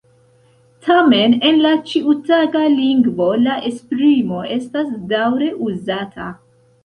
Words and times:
Tamen 0.85 1.35
en 1.49 1.59
la 1.65 1.73
ĉiutaga 1.89 2.61
lingvo 2.77 3.27
la 3.43 3.57
esprimo 3.71 4.41
estas 4.57 4.89
daŭre 5.13 5.51
uzata. 5.69 6.33